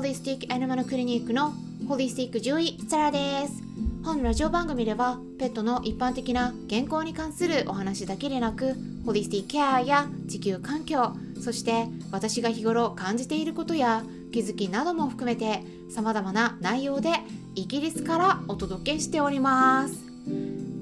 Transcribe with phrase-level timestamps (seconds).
[0.00, 1.52] ホリスティックアニマルクリニックの
[1.86, 3.62] ホリスティック獣医サラです。
[4.02, 14.02] 本ラジオ番組ではペットの一般的な健康に関するお話だけでなくホリスティックケアや地球環境そして私が日頃感じていることや
[14.32, 15.62] 気づきなども含めて
[15.94, 17.10] 様々な内容で
[17.54, 19.96] イギリスからお届けしております。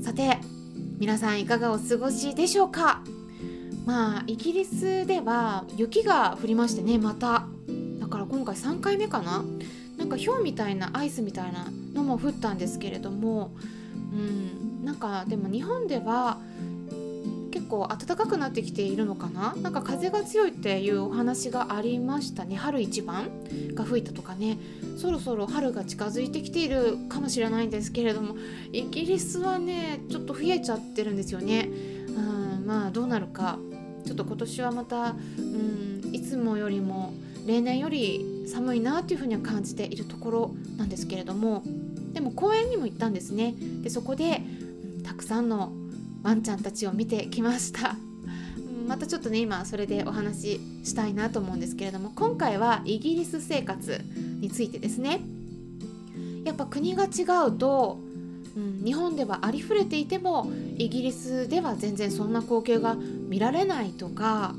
[0.01, 0.38] さて
[1.01, 3.02] 皆さんいかがお過ごしでしょうか？
[3.85, 7.48] まあイギリスでは雪が降りましてねまた。
[8.09, 9.45] から今回3回目かな？
[9.97, 13.51] なんか氷みたいなアイスみたいなのも降ったんですけれども
[14.12, 16.39] うんなんかでも日本では
[17.51, 19.55] 結構暖かくなってきているのかな？
[19.57, 22.57] なんか風が強いっていうお話がありましたね。
[22.57, 23.29] 春一番
[23.74, 24.59] が吹いたとかね。
[24.97, 28.37] そろそろ春が近づいてきているかもしれないんですけれども
[28.73, 31.69] イギリスはねちょっと冷えちゃってるんですよね。
[32.09, 33.59] うんまあどうなるか。
[34.04, 37.13] ちょっと今年はまた、うん、いつもよりも
[37.49, 41.63] 例年より寒いなというふうには感じているところなんですけれども
[42.13, 43.54] でも公園にも行ったんですね。
[43.82, 44.43] でそこで、
[44.96, 45.73] うん、たくさんの
[46.23, 47.96] ワンちゃんたちを見てきました。
[48.87, 54.01] またちょっとね今それでお話ししたいなと思うんですけれども今回はイギリス生活
[54.41, 55.21] についてですね。
[56.45, 57.99] やっぱ国が違うと、
[58.57, 64.54] うん、日本ではありふれていてもイギリスでは全然そんな光景が見られないとか、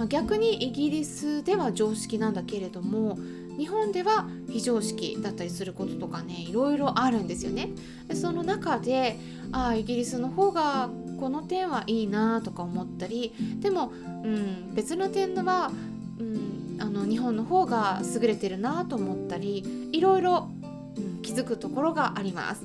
[0.00, 3.18] まあ、逆にイギリスでは常識なんだけれども
[3.58, 7.68] 日本では非常識だったりすることとかねいろいろあるんですよね。
[8.08, 9.18] でその中で
[9.52, 13.92] ああイギリスの方がこの点はいいなとか思ったりでも、
[14.24, 15.70] うん、別の点では、
[16.18, 20.48] うん、あの日本の方が優れてるなと思ったりいろいろ、
[20.96, 22.62] うん、気づくところがあります。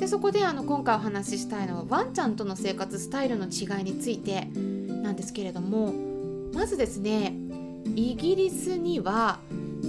[0.00, 4.48] でそこであの今回お話ししたいのはワンちゃんとの生活スタイルの違いについて
[5.04, 6.13] なんですけれども
[6.54, 7.34] まずですね
[7.96, 9.38] イギリスには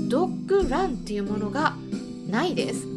[0.10, 1.76] ドッグランっていうものが
[2.28, 2.88] ないです。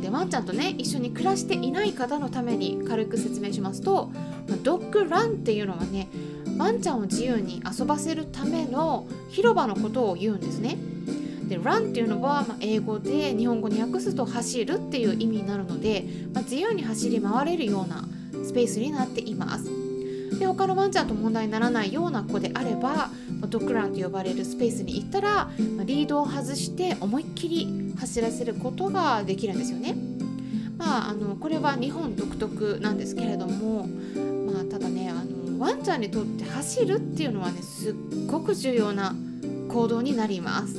[0.00, 4.10] でワンちゃんとね一緒に暮らしていない方のために軽く説明しますと
[4.62, 6.08] ドッグランっていうのはね
[6.58, 10.76] ワンちゃんを自由に遊ばせるための広場のことを言うんですね。
[11.48, 18.08] で run っていうのは、ま、英語で日本語に訳すと走るっていう意味になるので、まあ、自由に走り回れるような
[18.44, 19.81] スペースになっています。
[20.42, 23.10] で他のワンちゃんと問題にならないような子であれば
[23.46, 25.50] ドッグランと呼ばれるスペースに行ったら
[25.84, 29.94] リードを外して思いっきり走らせることができるんですよね。
[30.76, 33.86] まあ、あのこれは日本独特なんですけれども、
[34.52, 37.94] まあ、ただねあのワンちゃんにとって走るっていうのはねすっ
[38.26, 39.14] ごく重要な
[39.68, 40.76] 行動になります。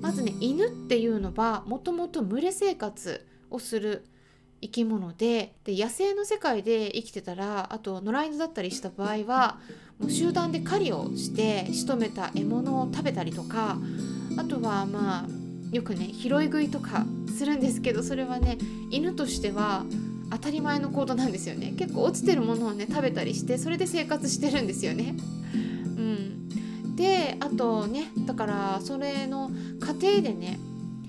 [0.00, 4.04] まずね犬っていうのはもともと群れ生活をする
[4.62, 9.58] 生き物でで野生の世界で生きてたらあと野良犬だったりした場合は
[9.98, 13.76] もう集団で狩りをして仕留めた獲物を食べたりとか
[14.38, 17.04] あとはまあよくね拾い食いとか
[17.36, 18.56] するんですけどそれはね
[18.90, 19.84] 犬としては
[20.30, 25.14] 当たり前の行動なんですよね結構落ちてるものをね食べたりしてそれで生活してるんですよね。
[25.52, 30.58] うん、であとねだからそれの過程でね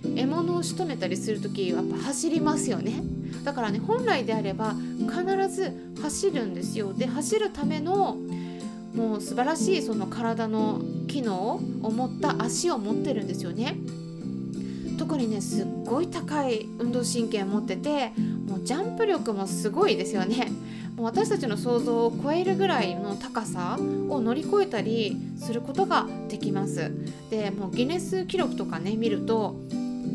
[0.04, 3.13] 獲物を仕留めたりする時はやっぱ走りますよね。
[3.44, 6.94] だからね本来であれば必ず走るんですよ。
[6.94, 8.18] で走るための
[8.96, 13.78] もう素晴らしいその体の機能を持った足を持ってるんですよね。
[14.98, 18.14] 特にねすっごい高い運動神経を持ってて
[18.48, 20.52] もうジャンプ力もすごいですよね。
[20.96, 23.80] もう私たちの想像を超えるぐらいの高さ
[24.10, 26.92] を乗り越えたりすることができます。
[27.32, 29.56] でもうギネス記録とかね見ると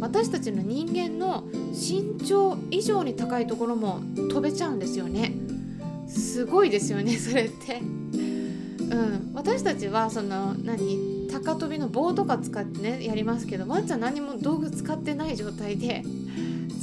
[0.01, 5.33] 私たちの人間の身長以上に高いところも飛べちゃうんですよね。
[6.09, 7.81] すごいですよね それって。
[7.81, 9.31] うん。
[9.35, 11.19] 私たちはその何？
[11.29, 16.03] 高跳びの棒とか使ってねやりますけどワンちゃん何も道具使ってない状態で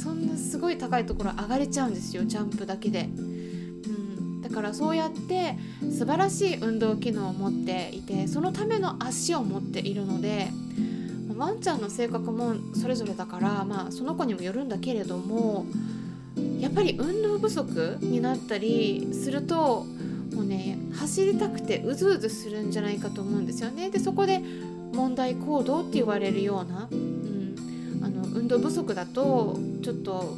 [0.02, 5.58] そんなすごい高いところ上がれちゃうんですよジャンプだけで、うん、だからそうやって
[5.90, 10.48] 素晴らしい運動機能を持っていてそのための足を持っているので
[11.36, 15.66] ワンちゃんの性格もそれぞれだから、まあ、その子にもよるんだけれども
[16.60, 19.86] やっぱり運動不足になったりすると
[20.34, 23.90] もうね走りたくてうずうずするんじゃないかと思うんですよね。
[23.90, 24.40] でそこで
[24.92, 30.34] 問題行動って言われるような、うん、あの運動不足だとちょっと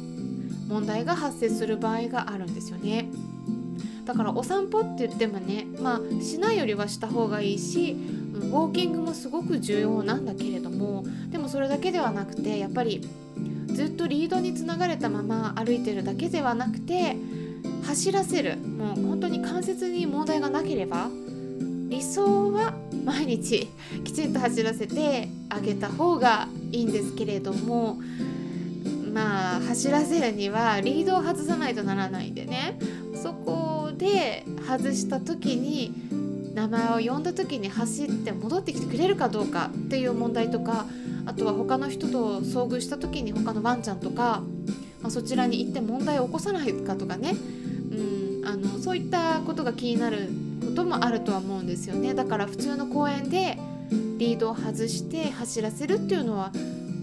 [0.67, 3.09] 問題が発生する場合があるんですよね。
[4.05, 7.95] だからお散歩って言ってもねまあしないよりはした方がいいし
[8.39, 13.07] ウォーキングもすごく重要なんだけれどもでもそれだけではなくてやっぱり
[13.67, 17.15] ずっとリードにつながれたまま歩いてるだけではなくて
[17.85, 18.57] 走らせる。
[18.57, 21.09] もう本当に関節に問題がなければ
[21.89, 23.67] 理想は毎日
[24.03, 27.97] きちんと走らせてあげた方がいいんですけれども
[29.13, 32.77] まあ走らせるにはリードを外さないとならないんでね。
[33.15, 35.93] そこで外した時に
[36.53, 40.85] 名前を呼んだ時に走って戻ってきてくれるかどうかっていう問題とか
[41.25, 44.41] あとは他の人と遭遇した時に他のワンちゃんとか、
[45.01, 47.35] まあ、そちらに行って問題を起こさないかとかね、
[47.91, 50.29] うん、あのそういったことが気になる
[50.65, 52.13] こともあるとは思うんですよね。
[52.13, 53.57] だから普通の公園で
[54.17, 56.51] リードを外して走らせるっていうのは、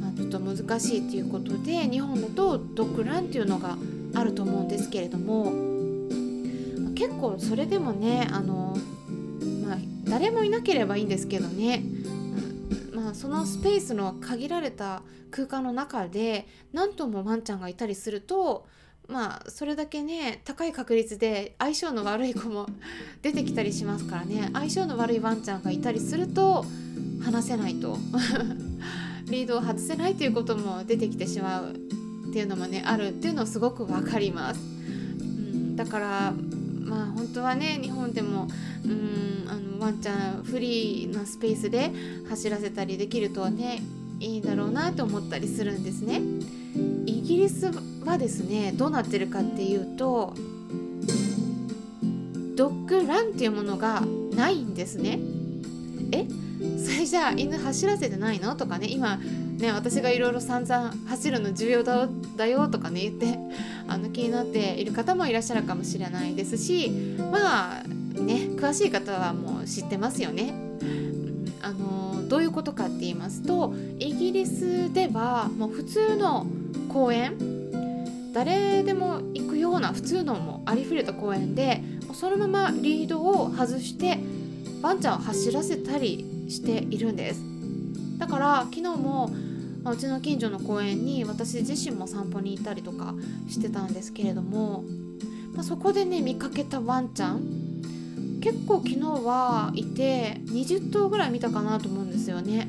[0.00, 3.76] まあ、ちょっと難しいっていうことで日本だとドッグランっていうのが
[4.14, 5.52] あると思うんですけれども
[6.94, 8.76] 結構それでもねあの、
[10.08, 18.66] 誰もいなければいいんですけどね、うんまあ、そのスペースの限られた空間の中で何頭もワンちゃんがいたりすると
[19.08, 22.66] まあそれだけね高い確率で相性の悪い子も
[23.22, 24.50] 出てきたりしますからね。
[24.52, 26.64] 相性の悪いワンちゃんがいたりすると
[27.22, 27.98] 話せないと。
[29.30, 34.60] リードを外せないということも出てきてしまうっていうのもねあるっていうのをすごく分かります。
[34.60, 36.34] うん、だから
[36.86, 38.48] まあ本当はね日本でも
[38.84, 41.90] うんあのワンちゃんフリーなスペースで
[42.28, 43.82] 走らせたりできるとはね
[44.20, 46.22] いいだろうなと思ったりするんですね。
[47.06, 47.70] イギリス
[48.04, 50.34] はですねどうなってるかっていうと
[52.56, 54.02] ドッグランっていうものが
[54.34, 55.18] ないんですね。
[56.12, 56.26] え？
[56.78, 58.54] それじゃあ犬走らせてないの？
[58.56, 58.88] とかね。
[58.90, 63.38] 今ね私がいろいろ散々走るの重要だだよとかね言って
[63.88, 66.90] あの気になっている方もいらっしゃるかもしれないですし
[67.32, 67.82] まあ
[68.20, 70.52] ね詳しい方はもう知ってますよね。
[71.62, 76.46] あのどういうことかって言いますとイギリスではもう普通の
[76.88, 77.34] 公園
[78.32, 81.82] 誰でも行くような普通のもありふれた公園で
[82.12, 84.18] そのままリードを外して
[84.86, 87.40] ワンちゃんを走らせたりしているんです
[88.18, 89.28] だから昨日も、
[89.84, 93.12] うちの近所の公園に私自身も散歩に行ったりとか
[93.48, 94.84] してたんですけれども、
[95.54, 97.42] まあ、そこでね見かけたワンちゃん
[98.40, 102.68] 結構昨日はいて20頭ぐらい見たかなと思うんですよね。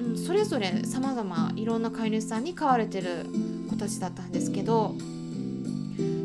[0.00, 3.24] うん、それぞれ様々いろんな飼い主さんに飼われてる
[3.70, 4.96] 子たちだったんですけど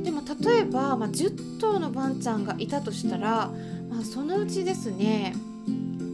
[0.03, 3.51] でも例えば、まあ、10頭のワンちゃんがいたとしたら、
[3.91, 5.35] まあ、そのうちですね。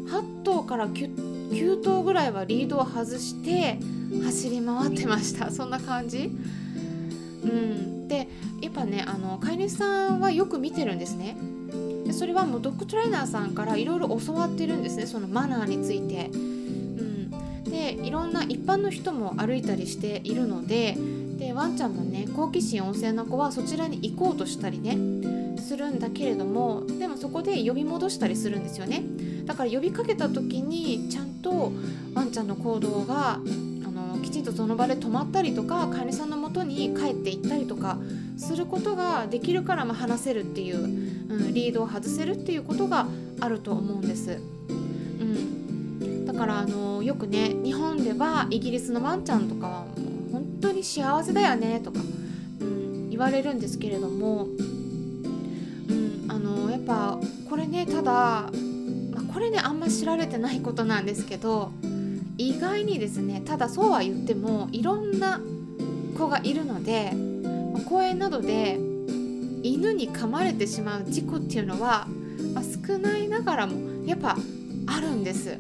[0.07, 3.77] 8頭から 9, 9頭ぐらいはリードを外して
[4.25, 5.51] 走り回ってました。
[5.51, 6.31] そんな感じ。
[7.43, 8.07] うん。
[8.07, 8.27] で
[8.61, 11.37] やっぱねあの飼い主さんはよく見てるんですね。
[12.11, 15.05] それはもうドッグトレーナーさんからいろいろ教わってるんですね。
[15.05, 16.31] そのマナーについて。
[16.33, 20.97] うん、でいろんな一般の人も歩いたりしているので
[21.37, 24.97] でワンちゃんもね好奇心旺盛な子はそちらに行こうとしたりね
[25.61, 29.03] するんだけれどもでもそこで呼び戻したりするんですよね
[29.45, 31.71] だから呼びかけた時にちゃんと
[32.13, 37.97] ワンちゃんの行動があのきちんとその場で止まったりとか飼い主さんのもとに帰っていったりとか
[38.37, 43.07] することができるからまあ話せるっていううん、リードを外せるっていうことが
[43.39, 44.39] あると思うんです。
[44.69, 49.85] うん、だからあのよくね日本ではイギリスのワンちゃんとかは
[50.61, 51.99] 当に幸せだよねとか、
[52.61, 61.71] うん、言われるんですけれども、うん、あのやっぱこれねただ、まあ、これねあんま知られてないことなんですけど
[62.37, 65.41] 意外にですねただそうは言ってもいろんな
[66.17, 67.11] 子がいるので、
[67.73, 68.77] まあ、公園などで
[69.63, 72.07] 犬に噛まれてしまう事故っていうのは、
[72.53, 74.37] まあ、少ないながらもやっぱ
[74.87, 75.57] あるんです。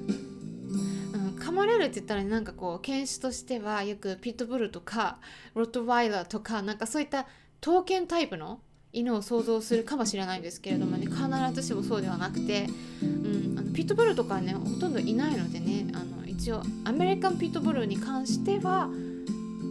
[1.47, 5.17] 噛まれるって言ったらなんかこう犬種としてはよくピットブルとか
[5.55, 7.25] ロットワイラーとかなんかそういった
[7.61, 8.59] 刀剣タイプの
[8.91, 11.21] 犬を想像するかもしれないんですけれどもね必
[11.53, 12.67] ずしもそうではなくて、
[13.01, 18.89] うん、あのピットブルとかはねほとんどいないのでねあの一応アメリカンピットブルに関しては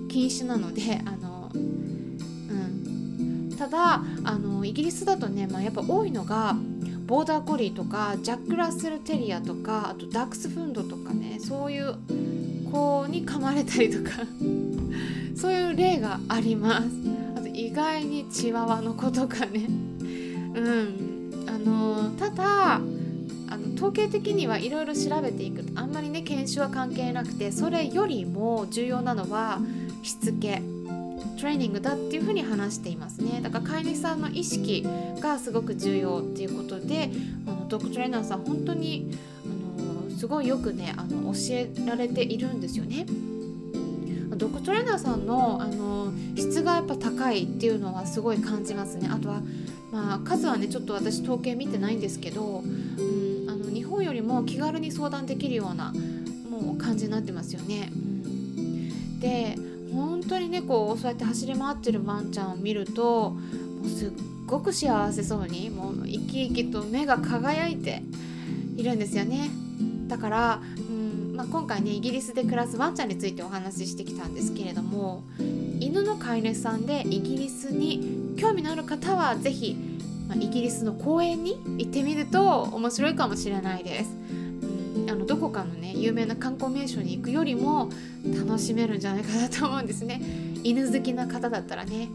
[0.09, 3.55] 禁止なのであのうん。
[3.59, 6.57] ただあのイギリスだとね、まあ、やっぱ多いのが
[7.07, 11.95] ボーダーコリーとかジャック・ラッセル・テリアとかあとダックスフンドとかねそういう
[12.71, 14.17] 子に噛まれたりとか
[15.37, 16.87] そういう例があります。
[17.37, 19.67] あと意外にチワワの子とかね。
[20.55, 21.45] うん。
[21.47, 25.63] あのただあの統計的にはいろいろ調べていく。
[25.63, 29.61] とあんまりね犬種は関係なくてそれよりも重要なのは
[30.03, 30.63] しつけ。
[31.37, 34.87] トレーニングだっていうふうに話していますねだから飼い主さんの意識
[35.21, 37.11] がすごく重要っていうことで
[37.47, 39.11] あのドッグトレーナーさん本当に
[39.45, 43.07] あのすごいよくねあの教えられているんですよね。
[44.37, 49.09] ドッグトレーナーさんのあの質がやっぱ高いっていうのはすごい感じますね。
[49.11, 49.41] あとは、
[49.91, 55.93] まあ、数はねちょっと私統計見てないんですけど、うん、あの日本よりも気軽に相談できるような
[56.51, 57.91] もう感じになってますよね。
[57.93, 59.57] うん、で
[59.93, 63.39] 本当にねこうそうやって走り回ってるワンちゃんを見るとも
[63.85, 64.11] うすっ
[64.47, 68.03] ごく幸せそうにもう生き生きと目が輝いて
[68.77, 69.51] いるんですよね。
[70.07, 75.25] だから、うんまあ、今回ねイギリスで暮らすワンちゃんについてお話ししてきたんですけれども
[75.81, 79.77] 犬の飼い主さんでイギリスに興味のある方は是非、
[80.29, 84.11] まあ、イギリスの公園に行ってみると面白いかもしれないです。
[85.09, 87.91] あのどこかのね有名な観光名所に行くよりも
[88.39, 90.21] 楽しめるんじゃないかなと思うんですね。
[90.65, 92.09] 犬好きな方だったらね、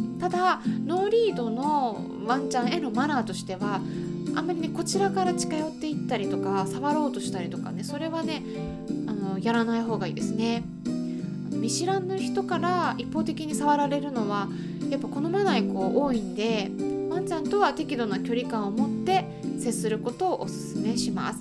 [0.00, 3.80] うん、ただノーリードのワンちゃんへのマナーとしては
[4.34, 8.42] あんまりねこちらから近寄っていったりとか触ろうとしたりとかねそれはね
[9.06, 10.64] あのやらない方がいいですね。
[11.50, 14.48] 見知らぬ人から一方的に触られるのは
[14.90, 16.70] やっぱ好まない子多いんで
[17.10, 19.24] ワンちゃんとは適度な距離感を持って
[19.58, 21.40] 接することをおすすめします、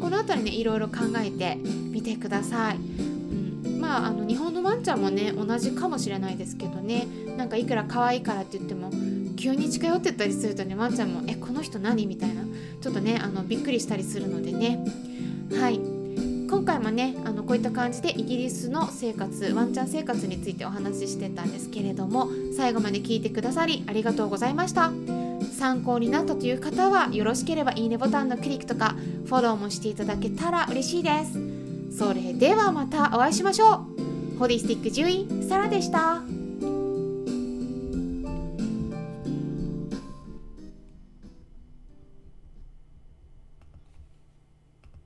[0.00, 7.06] この辺りねいろいろ考えてみてください、うん、まああの日本のワンちゃんもね同じかもしれないですけどね。
[7.36, 8.90] なんかいくら可愛いからって言っても
[9.36, 12.42] 急に近寄ってったりするとねワンちゃんも「えこの人何?」みたいな。
[12.80, 14.84] ちょっとねあのびっくりしたりするのでね。
[15.58, 15.80] はい。
[16.50, 25.29] 今回もねあのこういった感じでイギリスの生活ワンちゃん生活についてお話ししてたんですけれども最後まで聞いてくださりありがとうございました。
[25.60, 28.94] 参考になったという方はよろしければいいねボタンのクリックとか
[29.26, 31.98] フォローもしていただけたら嬉しいです。
[31.98, 33.84] それではまたお会いしましょ
[34.34, 34.38] う。
[34.38, 36.22] ホリスティック獣医サラでした。